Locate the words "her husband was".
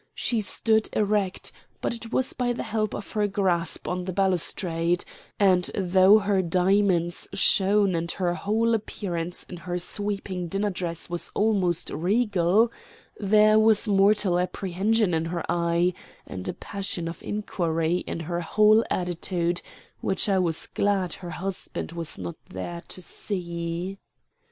21.13-22.17